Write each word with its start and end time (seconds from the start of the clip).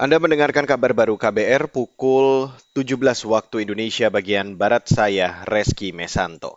Anda 0.00 0.16
mendengarkan 0.16 0.64
kabar 0.64 0.96
baru 0.96 1.20
KBR 1.20 1.68
pukul 1.68 2.48
17 2.72 2.96
waktu 3.28 3.68
Indonesia 3.68 4.08
bagian 4.08 4.56
Barat 4.56 4.88
saya, 4.88 5.44
Reski 5.44 5.92
Mesanto. 5.92 6.56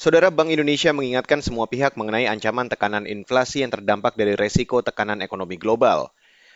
Saudara 0.00 0.32
Bank 0.32 0.48
Indonesia 0.48 0.88
mengingatkan 0.96 1.44
semua 1.44 1.68
pihak 1.68 2.00
mengenai 2.00 2.24
ancaman 2.24 2.72
tekanan 2.72 3.04
inflasi 3.04 3.60
yang 3.60 3.68
terdampak 3.68 4.16
dari 4.16 4.32
resiko 4.32 4.80
tekanan 4.80 5.20
ekonomi 5.20 5.60
global. 5.60 6.08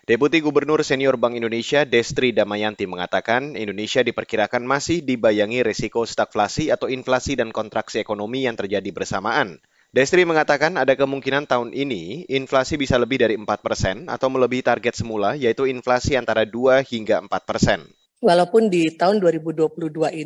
Deputi 0.08 0.40
Gubernur 0.40 0.80
Senior 0.80 1.20
Bank 1.20 1.36
Indonesia 1.36 1.84
Destri 1.84 2.32
Damayanti 2.32 2.88
mengatakan 2.88 3.52
Indonesia 3.52 4.00
diperkirakan 4.00 4.64
masih 4.64 5.04
dibayangi 5.04 5.60
resiko 5.60 6.08
stagflasi 6.08 6.72
atau 6.72 6.88
inflasi 6.88 7.36
dan 7.36 7.52
kontraksi 7.52 8.00
ekonomi 8.00 8.48
yang 8.48 8.56
terjadi 8.56 8.88
bersamaan. 8.96 9.60
Destri 9.94 10.26
mengatakan 10.26 10.74
ada 10.74 10.98
kemungkinan 10.98 11.46
tahun 11.46 11.70
ini 11.70 12.26
inflasi 12.26 12.74
bisa 12.74 12.98
lebih 12.98 13.22
dari 13.22 13.38
4 13.38 13.46
persen 13.62 14.10
atau 14.10 14.26
melebihi 14.26 14.66
target 14.66 14.98
semula 14.98 15.38
yaitu 15.38 15.70
inflasi 15.70 16.18
antara 16.18 16.42
2 16.42 16.82
hingga 16.82 17.22
4 17.22 17.30
persen. 17.46 17.86
Walaupun 18.18 18.66
di 18.66 18.90
tahun 18.98 19.22
2022 19.22 19.70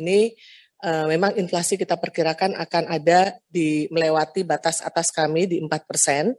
ini 0.01 0.33
uh, 0.81 1.05
memang 1.05 1.37
inflasi 1.37 1.77
kita 1.77 2.01
perkirakan 2.01 2.57
akan 2.57 2.89
ada 2.89 3.37
di 3.45 3.85
melewati 3.93 4.41
batas 4.41 4.81
atas 4.81 5.13
kami 5.13 5.45
di 5.45 5.61
4 5.61 5.69
persen, 5.85 6.33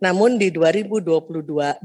namun 0.00 0.40
di 0.40 0.48
2022 0.48 1.84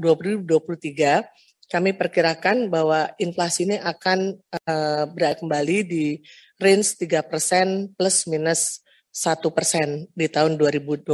kami 1.76 1.92
perkirakan 1.92 2.72
bahwa 2.72 3.12
inflasi 3.20 3.68
ini 3.68 3.76
akan 3.84 4.32
uh, 4.64 5.04
berada 5.12 5.44
kembali 5.44 5.76
di 5.84 6.24
range 6.56 6.96
3 7.04 7.20
persen 7.20 7.92
plus 7.92 8.24
minus 8.24 8.85
satu 9.16 9.48
persen 9.48 10.12
di 10.12 10.28
tahun 10.28 10.60
2023. 10.60 11.08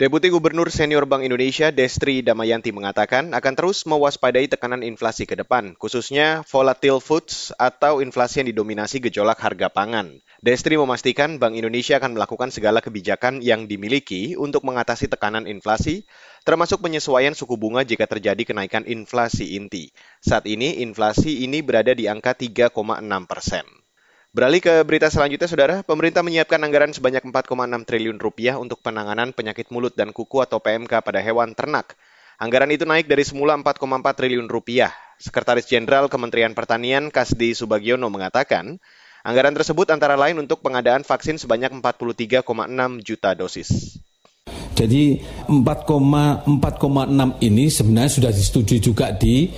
Deputi 0.00 0.32
Gubernur 0.32 0.72
Senior 0.72 1.04
Bank 1.04 1.28
Indonesia 1.28 1.68
Destri 1.68 2.24
Damayanti 2.24 2.72
mengatakan 2.72 3.36
akan 3.36 3.54
terus 3.54 3.84
mewaspadai 3.84 4.48
tekanan 4.48 4.80
inflasi 4.80 5.28
ke 5.28 5.36
depan, 5.36 5.76
khususnya 5.76 6.40
volatile 6.48 6.98
foods 7.04 7.52
atau 7.60 8.00
inflasi 8.00 8.40
yang 8.40 8.48
didominasi 8.56 9.04
gejolak 9.04 9.36
harga 9.36 9.68
pangan. 9.68 10.16
Destri 10.40 10.80
memastikan 10.80 11.36
Bank 11.36 11.60
Indonesia 11.60 12.00
akan 12.00 12.16
melakukan 12.16 12.48
segala 12.48 12.80
kebijakan 12.80 13.44
yang 13.44 13.68
dimiliki 13.68 14.32
untuk 14.34 14.64
mengatasi 14.64 15.12
tekanan 15.12 15.44
inflasi, 15.44 16.08
termasuk 16.48 16.80
penyesuaian 16.80 17.36
suku 17.36 17.60
bunga 17.60 17.84
jika 17.84 18.08
terjadi 18.08 18.42
kenaikan 18.42 18.88
inflasi 18.88 19.54
inti. 19.54 19.92
Saat 20.24 20.48
ini, 20.48 20.80
inflasi 20.80 21.44
ini 21.44 21.60
berada 21.60 21.92
di 21.92 22.08
angka 22.08 22.32
3,6 22.32 22.72
persen. 23.28 23.85
Beralih 24.36 24.60
ke 24.60 24.84
berita 24.84 25.08
selanjutnya, 25.08 25.48
Saudara. 25.48 25.76
Pemerintah 25.80 26.20
menyiapkan 26.20 26.60
anggaran 26.60 26.92
sebanyak 26.92 27.24
4,6 27.24 27.56
triliun 27.88 28.20
rupiah 28.20 28.60
untuk 28.60 28.84
penanganan 28.84 29.32
penyakit 29.32 29.72
mulut 29.72 29.96
dan 29.96 30.12
kuku 30.12 30.44
atau 30.44 30.60
PMK 30.60 30.92
pada 31.00 31.24
hewan 31.24 31.56
ternak. 31.56 31.96
Anggaran 32.36 32.68
itu 32.68 32.84
naik 32.84 33.08
dari 33.08 33.24
semula 33.24 33.56
4,4 33.56 33.80
triliun 34.12 34.44
rupiah. 34.52 34.92
Sekretaris 35.16 35.64
Jenderal 35.64 36.12
Kementerian 36.12 36.52
Pertanian 36.52 37.08
Kasdi 37.08 37.56
Subagiono 37.56 38.12
mengatakan, 38.12 38.76
anggaran 39.24 39.56
tersebut 39.56 39.88
antara 39.88 40.20
lain 40.20 40.36
untuk 40.36 40.60
pengadaan 40.60 41.00
vaksin 41.00 41.40
sebanyak 41.40 41.72
43,6 41.72 42.44
juta 43.00 43.32
dosis. 43.32 43.96
Jadi 44.76 45.16
4,4,6 45.48 46.44
ini 47.40 47.72
sebenarnya 47.72 48.12
sudah 48.12 48.28
disetujui 48.36 48.84
juga 48.84 49.16
di 49.16 49.48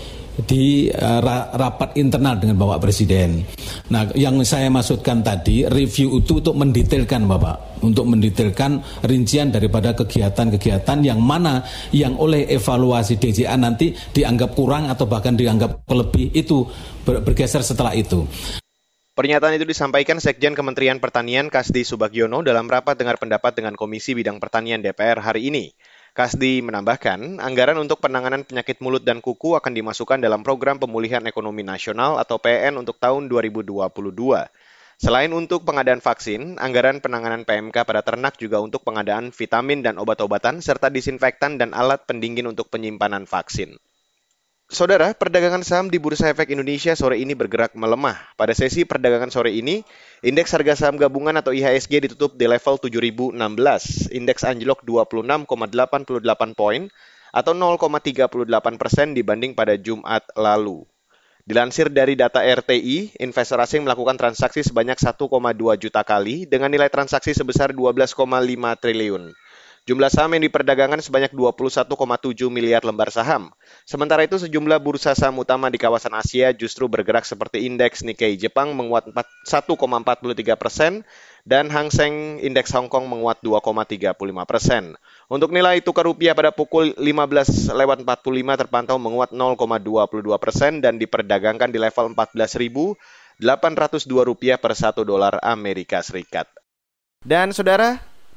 di 0.46 0.86
uh, 0.86 1.20
rapat 1.54 1.98
internal 1.98 2.38
dengan 2.38 2.54
Bapak 2.54 2.86
Presiden. 2.86 3.42
Nah, 3.90 4.06
yang 4.14 4.38
saya 4.46 4.70
maksudkan 4.70 5.26
tadi 5.26 5.66
review 5.66 6.22
itu 6.22 6.38
untuk 6.38 6.54
mendetailkan 6.54 7.26
Bapak, 7.26 7.82
untuk 7.82 8.06
mendetailkan 8.06 9.02
rincian 9.02 9.50
daripada 9.50 9.98
kegiatan-kegiatan 9.98 10.98
yang 11.02 11.18
mana 11.18 11.66
yang 11.90 12.14
oleh 12.14 12.46
evaluasi 12.46 13.18
DJA 13.18 13.58
nanti 13.58 13.90
dianggap 13.94 14.54
kurang 14.54 14.86
atau 14.86 15.10
bahkan 15.10 15.34
dianggap 15.34 15.82
lebih 15.90 16.30
itu 16.36 16.62
bergeser 17.02 17.66
setelah 17.66 17.96
itu. 17.98 18.22
Pernyataan 19.18 19.58
itu 19.58 19.66
disampaikan 19.66 20.22
Sekjen 20.22 20.54
Kementerian 20.54 21.02
Pertanian 21.02 21.50
Kasdi 21.50 21.82
Subagiono 21.82 22.38
dalam 22.46 22.70
rapat 22.70 22.94
dengar 22.94 23.18
pendapat 23.18 23.50
dengan 23.58 23.74
Komisi 23.74 24.14
Bidang 24.14 24.38
Pertanian 24.38 24.78
DPR 24.78 25.18
hari 25.18 25.50
ini. 25.50 25.74
Kasdi 26.16 26.64
menambahkan, 26.64 27.40
anggaran 27.40 27.76
untuk 27.80 28.00
penanganan 28.00 28.44
penyakit 28.44 28.80
mulut 28.80 29.04
dan 29.04 29.20
kuku 29.20 29.56
akan 29.56 29.72
dimasukkan 29.72 30.20
dalam 30.20 30.40
program 30.40 30.80
pemulihan 30.80 31.20
ekonomi 31.28 31.60
nasional 31.64 32.16
atau 32.16 32.40
PN 32.40 32.80
untuk 32.80 32.96
tahun 32.96 33.28
2022. 33.28 33.88
Selain 34.98 35.30
untuk 35.30 35.62
pengadaan 35.62 36.02
vaksin, 36.02 36.58
anggaran 36.58 36.98
penanganan 36.98 37.46
PMK 37.46 37.86
pada 37.86 38.02
ternak 38.02 38.34
juga 38.34 38.58
untuk 38.58 38.82
pengadaan 38.82 39.30
vitamin 39.30 39.78
dan 39.78 39.94
obat-obatan 39.94 40.58
serta 40.58 40.90
disinfektan 40.90 41.54
dan 41.54 41.70
alat 41.70 42.02
pendingin 42.02 42.50
untuk 42.50 42.66
penyimpanan 42.66 43.22
vaksin. 43.22 43.78
Saudara, 44.68 45.16
perdagangan 45.16 45.64
saham 45.64 45.88
di 45.88 45.96
Bursa 45.96 46.28
Efek 46.28 46.52
Indonesia 46.52 46.92
sore 46.92 47.16
ini 47.16 47.32
bergerak 47.32 47.72
melemah. 47.72 48.20
Pada 48.36 48.52
sesi 48.52 48.84
perdagangan 48.84 49.32
sore 49.32 49.56
ini, 49.56 49.80
indeks 50.20 50.52
harga 50.52 50.76
saham 50.76 51.00
gabungan 51.00 51.32
atau 51.40 51.56
IHSG 51.56 52.04
ditutup 52.04 52.36
di 52.36 52.44
level 52.44 52.76
7016. 52.76 53.32
Indeks 54.12 54.44
anjlok 54.44 54.84
26,88 54.84 56.52
poin 56.52 56.84
atau 57.32 57.56
0,38 57.56 58.76
persen 58.76 59.16
dibanding 59.16 59.56
pada 59.56 59.72
Jumat 59.80 60.28
lalu. 60.36 60.84
Dilansir 61.48 61.88
dari 61.88 62.12
data 62.12 62.44
RTI, 62.44 63.24
investor 63.24 63.64
asing 63.64 63.88
melakukan 63.88 64.20
transaksi 64.20 64.60
sebanyak 64.60 65.00
1,2 65.00 65.80
juta 65.80 66.04
kali 66.04 66.44
dengan 66.44 66.68
nilai 66.68 66.92
transaksi 66.92 67.32
sebesar 67.32 67.72
12,5 67.72 68.20
triliun. 68.84 69.32
Jumlah 69.88 70.12
saham 70.12 70.36
yang 70.36 70.44
diperdagangkan 70.44 71.00
sebanyak 71.00 71.32
21,7 71.32 71.88
miliar 72.52 72.84
lembar 72.84 73.08
saham. 73.08 73.48
Sementara 73.88 74.20
itu 74.20 74.36
sejumlah 74.36 74.76
bursa 74.84 75.16
saham 75.16 75.40
utama 75.40 75.72
di 75.72 75.80
kawasan 75.80 76.12
Asia 76.12 76.52
justru 76.52 76.92
bergerak 76.92 77.24
seperti 77.24 77.64
indeks 77.64 78.04
Nikkei 78.04 78.36
Jepang 78.36 78.76
menguat 78.76 79.08
1,43 79.08 79.48
persen 80.60 81.08
dan 81.48 81.72
Hang 81.72 81.88
Seng 81.88 82.36
indeks 82.36 82.68
Hong 82.76 82.92
Kong 82.92 83.08
menguat 83.08 83.40
2,35 83.40 84.12
persen. 84.44 84.92
Untuk 85.32 85.56
nilai 85.56 85.80
tukar 85.80 86.04
rupiah 86.04 86.36
pada 86.36 86.52
pukul 86.52 86.92
15 86.92 87.72
lewat 87.72 88.04
45 88.04 88.60
terpantau 88.60 89.00
menguat 89.00 89.32
0,22 89.32 90.36
persen 90.36 90.84
dan 90.84 91.00
diperdagangkan 91.00 91.72
di 91.72 91.80
level 91.80 92.12
14.802 92.12 93.00
rupiah 94.20 94.60
per 94.60 94.76
satu 94.76 95.00
dolar 95.00 95.40
Amerika 95.40 96.04
Serikat. 96.04 96.44
Dan 97.24 97.50
saudara, 97.50 98.07